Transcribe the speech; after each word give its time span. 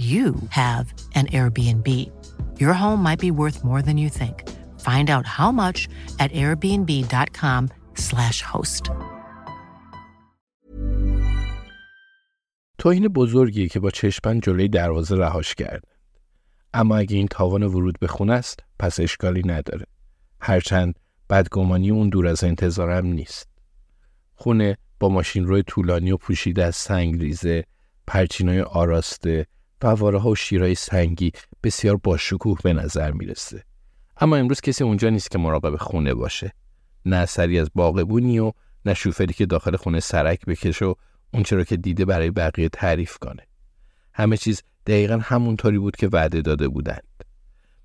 you 0.00 0.34
have 0.48 0.86
an 1.14 1.26
Airbnb. 1.38 1.88
Your 2.62 2.74
home 2.82 3.00
might 3.06 3.20
be 3.26 3.30
worth 3.30 3.64
more 3.64 3.82
than 3.82 3.96
you 4.02 4.08
think. 4.08 4.36
Find 4.88 5.08
out 5.14 5.26
how 5.38 5.50
much 5.62 5.78
at 6.18 6.30
airbnb.com/slash 6.32 8.42
host. 8.42 8.90
توهین 12.78 13.08
بزرگی 13.08 13.68
که 13.68 13.80
با 13.80 13.90
چشمن 13.90 14.40
جلوی 14.40 14.68
دروازه 14.68 15.16
رهاش 15.16 15.54
کرد. 15.54 15.84
اما 16.74 16.96
اگه 16.96 17.16
این 17.16 17.28
تاوان 17.28 17.62
ورود 17.62 17.98
به 18.00 18.06
خونه 18.06 18.32
است 18.32 18.60
پس 18.78 19.00
اشکالی 19.00 19.42
نداره. 19.42 19.86
هرچند 20.40 20.98
بدگمانی 21.30 21.90
اون 21.90 22.08
دور 22.08 22.26
از 22.26 22.44
انتظارم 22.44 23.06
نیست. 23.06 23.48
خونه 24.34 24.76
با 25.00 25.08
ماشین 25.08 25.46
روی 25.46 25.62
طولانی 25.62 26.10
و 26.10 26.16
پوشیده 26.16 26.64
از 26.64 26.76
سنگریزه، 26.76 27.64
پرچینای 28.06 28.60
آراسته، 28.60 29.46
فواره 29.80 30.18
ها 30.18 30.30
و 30.30 30.36
شیرای 30.36 30.74
سنگی 30.74 31.32
بسیار 31.62 31.96
باشکوه 31.96 32.58
به 32.64 32.72
نظر 32.72 33.10
می‌رسه. 33.10 33.64
اما 34.16 34.36
امروز 34.36 34.60
کسی 34.60 34.84
اونجا 34.84 35.08
نیست 35.08 35.30
که 35.30 35.38
مراقب 35.38 35.76
خونه 35.76 36.14
باشه. 36.14 36.52
نه 37.06 37.16
اثری 37.16 37.58
از 37.58 37.70
باغبونی 37.74 38.38
و 38.38 38.52
نه 38.84 38.94
شوفری 38.94 39.34
که 39.34 39.46
داخل 39.46 39.76
خونه 39.76 40.00
سرک 40.00 40.46
بکشه 40.46 40.84
و 40.84 40.94
اون 41.34 41.42
چرا 41.42 41.64
که 41.64 41.76
دیده 41.76 42.04
برای 42.04 42.30
بقیه 42.30 42.68
تعریف 42.68 43.18
کنه. 43.18 43.46
همه 44.14 44.36
چیز 44.36 44.62
دقیقا 44.86 45.18
همونطوری 45.22 45.78
بود 45.78 45.96
که 45.96 46.08
وعده 46.08 46.40
داده 46.40 46.68
بودند. 46.68 47.24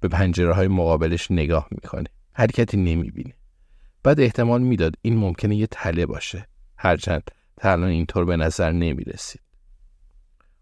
به 0.00 0.08
پنجره 0.08 0.52
های 0.52 0.68
مقابلش 0.68 1.30
نگاه 1.30 1.68
می‌کنه. 1.70 2.08
حرکتی 2.32 2.76
نمی‌بینه. 2.76 3.34
بعد 4.02 4.20
احتمال 4.20 4.62
می‌داد 4.62 4.94
این 5.02 5.16
ممکنه 5.16 5.56
یه 5.56 5.66
تله 5.66 6.06
باشه. 6.06 6.48
هرچند 6.76 7.30
تا 7.56 7.72
الان 7.72 7.88
اینطور 7.88 8.24
به 8.24 8.36
نظر 8.36 8.72
نمی‌رسید. 8.72 9.40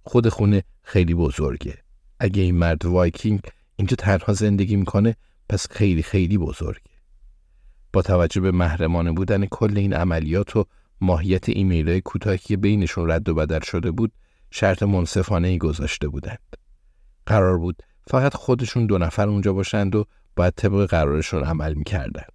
خود 0.07 0.29
خونه 0.29 0.63
خیلی 0.83 1.15
بزرگه. 1.15 1.79
اگه 2.21 2.43
این 2.43 2.55
مرد 2.55 2.85
وایکینگ 2.85 3.41
اینجا 3.77 3.97
تنها 3.97 4.33
زندگی 4.33 4.77
می‌کنه 4.77 5.17
پس 5.49 5.71
خیلی 5.71 6.03
خیلی 6.03 6.39
بزرگه. 6.39 6.97
با 7.93 8.03
توجه 8.03 8.41
به 8.41 8.51
محرمانه 8.51 9.13
بودن 9.13 9.47
کل 9.47 9.79
این 9.79 9.95
عملیات 9.95 10.57
و 10.57 10.65
ماهیت 11.01 11.49
ایمیل 11.49 11.89
های 11.89 12.01
کوتاهی 12.01 12.39
که 12.39 12.57
بینشون 12.57 13.11
رد 13.11 13.29
و 13.29 13.35
بدل 13.35 13.61
شده 13.61 13.91
بود 13.91 14.13
شرط 14.51 14.83
منصفانه 14.83 15.49
ای 15.49 15.59
گذاشته 15.59 16.09
بودند. 16.09 16.57
قرار 17.27 17.59
بود 17.59 17.83
فقط 18.07 18.35
خودشون 18.35 18.87
دو 18.87 18.99
نفر 18.99 19.29
اونجا 19.29 19.53
باشند 19.53 19.95
و 19.95 20.05
باید 20.37 20.55
طبق 20.57 20.87
قرارشون 20.87 21.45
عمل 21.45 21.75
می‌کردند. 21.75 22.33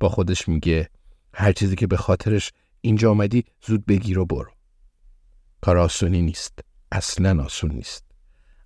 با 0.00 0.08
خودش 0.08 0.48
میگه 0.48 0.90
هر 1.34 1.52
چیزی 1.52 1.76
که 1.76 1.86
به 1.86 1.96
خاطرش 1.96 2.52
اینجا 2.80 3.10
آمدی 3.10 3.44
زود 3.66 3.86
بگیر 3.86 4.18
و 4.18 4.26
برو. 4.26 4.50
کار 5.60 5.78
آسونی 5.78 6.22
نیست. 6.22 6.67
اصلا 6.92 7.44
آسون 7.44 7.70
نیست. 7.70 8.04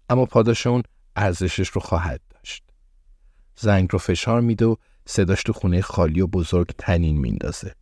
اما 0.08 0.26
پاداش 0.26 0.66
اون 0.66 0.82
ارزشش 1.16 1.68
رو 1.68 1.80
خواهد 1.80 2.20
داشت. 2.30 2.64
زنگ 3.56 3.88
رو 3.92 3.98
فشار 3.98 4.40
میده 4.40 4.64
و 4.64 4.76
صداش 5.06 5.42
تو 5.42 5.52
خونه 5.52 5.80
خالی 5.80 6.20
و 6.20 6.26
بزرگ 6.26 6.70
تنین 6.78 7.18
میندازه. 7.18 7.74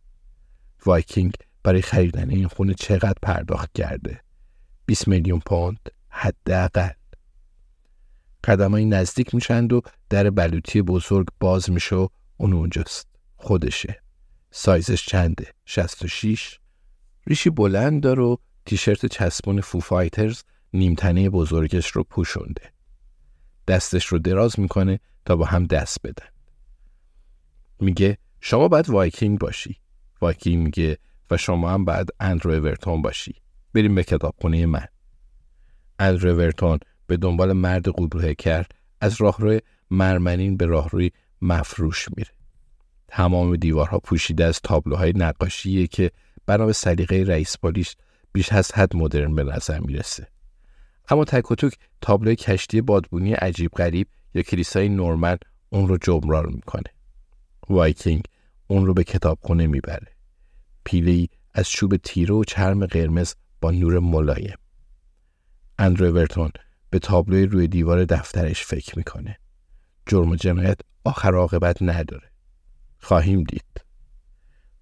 وایکینگ 0.85 1.33
برای 1.63 1.81
خریدن 1.81 2.29
این 2.29 2.47
خونه 2.47 2.73
چقدر 2.73 3.19
پرداخت 3.21 3.73
کرده؟ 3.73 4.21
20 4.85 5.07
میلیون 5.07 5.39
پوند 5.39 5.89
حداقل. 6.09 6.89
قدمای 8.43 8.85
نزدیک 8.85 9.35
میشند 9.35 9.73
و 9.73 9.81
در 10.09 10.29
بلوطی 10.29 10.81
بزرگ 10.81 11.27
باز 11.39 11.69
میشه 11.69 11.95
و 11.95 12.07
اون 12.37 12.53
اونجاست. 12.53 13.07
خودشه. 13.37 14.01
سایزش 14.51 15.05
چنده؟ 15.05 15.53
66 15.65 16.59
ریشی 17.27 17.49
بلند 17.49 18.03
داره 18.03 18.23
و 18.23 18.35
تیشرت 18.65 19.05
چسبون 19.05 19.61
Foo 19.61 19.79
Fighters 19.79 20.43
نیمتنه 20.73 21.29
بزرگش 21.29 21.87
رو 21.87 22.03
پوشونده. 22.03 22.71
دستش 23.67 24.05
رو 24.05 24.19
دراز 24.19 24.59
می‌کنه 24.59 24.99
تا 25.25 25.35
با 25.35 25.45
هم 25.45 25.65
دست 25.65 25.97
بدن. 26.03 26.25
میگه 27.79 28.17
شما 28.41 28.67
باید 28.67 28.89
وایکینگ 28.89 29.39
باشی. 29.39 29.77
وایکینگ 30.21 30.63
میگه 30.63 30.97
و 31.31 31.37
شما 31.37 31.71
هم 31.71 31.85
باید 31.85 32.09
اندرو 32.19 32.51
اورتون 32.51 33.01
باشی. 33.01 33.35
بریم 33.73 33.95
به 33.95 34.03
کتابخونه 34.03 34.65
من. 34.65 34.85
اندرو 35.99 36.29
اورتون 36.29 36.79
به 37.07 37.17
دنبال 37.17 37.53
مرد 37.53 37.87
قبروه 37.87 38.33
کرد 38.33 38.71
از 39.01 39.21
راهرو 39.21 39.59
مرمرین 39.91 40.57
به 40.57 40.65
راهروی 40.65 41.11
مفروش 41.41 42.07
میره. 42.17 42.31
تمام 43.07 43.55
دیوارها 43.55 43.99
پوشیده 43.99 44.45
از 44.45 44.59
تابلوهای 44.61 45.13
نقاشیه 45.15 45.87
که 45.87 46.11
بنا 46.45 46.65
به 46.65 46.73
سلیقه 46.73 47.23
رئیس 47.27 47.57
پلیس 47.57 47.95
بیش 48.33 48.53
از 48.53 48.71
حد 48.71 48.95
مدرن 48.95 49.35
به 49.35 49.43
نظر 49.43 49.79
می‌رسه. 49.79 50.27
اما 51.09 51.25
تک 51.25 51.51
و 51.51 51.55
توک 51.55 51.77
تابلوی 52.01 52.35
کشتی 52.35 52.81
بادبونی 52.81 53.33
عجیب 53.33 53.71
غریب 53.71 54.07
یا 54.33 54.41
کلیسای 54.41 54.89
نورمن 54.89 55.37
اون 55.69 55.87
رو 55.87 55.97
جبران 55.97 56.53
می‌کنه. 56.53 56.93
وایکینگ 57.69 58.23
اون 58.67 58.85
رو 58.85 58.93
به 58.93 59.03
کتابخونه 59.03 59.67
می‌بره. 59.67 60.15
پیله‌ای 60.83 61.29
از 61.53 61.69
چوب 61.69 61.97
تیره 61.97 62.35
و 62.35 62.43
چرم 62.43 62.85
قرمز 62.85 63.33
با 63.61 63.71
نور 63.71 63.99
ملایم. 63.99 64.57
اندرو 65.79 66.11
ورتون 66.11 66.51
به 66.89 66.99
تابلوی 66.99 67.45
روی 67.45 67.67
دیوار 67.67 68.05
دفترش 68.05 68.65
فکر 68.65 68.97
می‌کنه. 68.97 69.37
جرم 70.05 70.29
و 70.29 70.35
جنایت 70.35 70.79
آخر 71.03 71.35
عاقبت 71.35 71.81
نداره. 71.81 72.31
خواهیم 72.99 73.43
دید. 73.43 73.81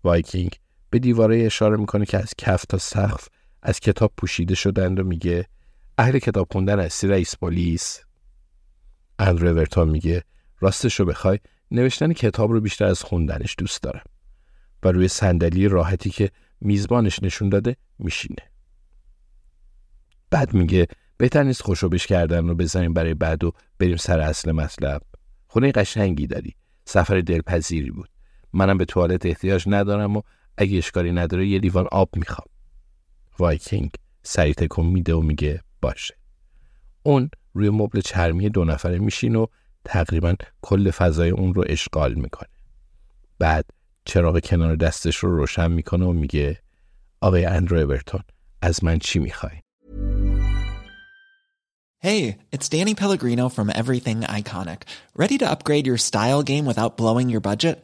وایکینگ 0.04 0.52
به 0.90 1.00
دیوارها 1.00 1.38
اشاره 1.46 1.78
می‌کنه 1.78 2.06
که 2.06 2.18
از 2.18 2.34
کف 2.38 2.66
تا 2.66 2.78
سقف 2.78 3.28
از 3.64 3.80
کتاب 3.80 4.14
پوشیده 4.18 4.56
شدند 4.56 5.00
و 5.00 5.04
میگه 5.04 5.46
اهل 5.98 6.20
کتاب 6.20 6.48
خوندن 6.52 6.80
هستی 6.80 7.08
رئیس 7.08 7.38
پلیس. 7.38 8.02
اندرو 9.20 9.54
ورتون 9.54 9.90
میگه 9.90 10.24
راستش 10.60 11.00
رو 11.00 11.06
بخوای 11.06 11.40
نوشتن 11.72 12.14
کتاب 12.14 12.52
رو 12.52 12.62
بیشتر 12.62 12.86
از 12.86 13.04
خوندنش 13.04 13.56
دوست 13.58 13.84
دارم. 13.84 14.04
و 14.84 14.92
روی 14.92 15.08
صندلی 15.08 15.68
راحتی 15.68 16.10
که 16.10 16.32
میزبانش 16.62 17.24
نشون 17.24 17.50
داده 17.50 17.76
میشینه. 18.00 18.52
بعد 20.30 20.54
میگه 20.54 20.88
بهتر 21.18 21.44
نیست 21.44 21.62
خوشوبش 21.62 22.08
کردن 22.08 22.48
رو 22.48 22.56
بزنیم 22.56 22.94
برای 22.94 23.14
بعد 23.14 23.44
و 23.44 23.52
بریم 23.80 23.98
سر 23.98 24.20
اصل 24.20 24.52
مطلب. 24.52 25.02
خونه 25.48 25.72
قشنگی 25.72 26.28
داری. 26.28 26.56
سفر 26.86 27.20
دلپذیری 27.22 27.92
بود. 27.92 28.10
منم 28.54 28.78
به 28.78 28.86
توالت 28.86 29.26
احتیاج 29.26 29.64
ندارم 29.68 30.18
و 30.18 30.22
اگه 30.58 30.78
اشکالی 30.78 31.12
نداره 31.12 31.48
یه 31.48 31.60
لیوان 31.60 31.88
آب 31.92 32.10
می‌خوام. 32.16 32.48
وایکینگ 33.40 33.92
سری 34.24 34.54
تکون 34.54 34.86
میده 34.86 35.14
و 35.14 35.22
میگه 35.22 35.62
باشه 35.82 36.16
اون 37.04 37.30
روی 37.54 37.70
مبل 37.70 38.02
چرمی 38.02 38.50
دو 38.50 38.66
نفره 38.66 39.00
میشین 39.00 39.36
و 39.36 39.46
تقریبا 39.86 40.36
کل 40.62 40.92
فضای 40.92 41.30
اون 41.30 41.54
رو 41.54 41.64
اشغال 41.68 42.14
می‌کنه 42.14 42.50
بعد 43.40 43.66
چراغ 44.06 44.40
کنار 44.40 44.76
دستش 44.76 45.16
رو 45.16 45.38
روشن 45.38 45.72
می‌کنه 45.72 46.06
و 46.06 46.12
میگه 46.12 46.60
آقای 47.22 47.46
اندرو 47.46 47.78
اورتون 47.80 48.22
از 48.62 48.84
من 48.84 49.00
چی 49.00 49.20
می‌خوای 49.20 49.52
Hey, 52.02 52.38
it's 52.54 52.70
Danny 52.70 52.96
Pellegrino 52.96 53.50
from 53.50 53.70
Everything 53.82 54.22
Iconic. 54.22 54.84
Ready 55.22 55.38
to 55.40 55.52
upgrade 55.52 55.86
your 55.86 55.98
style 55.98 56.44
game 56.44 56.66
without 56.66 56.96
blowing 56.96 57.28
your 57.28 57.42
budget? 57.42 57.84